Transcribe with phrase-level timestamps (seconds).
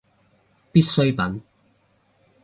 [0.71, 1.43] 必需品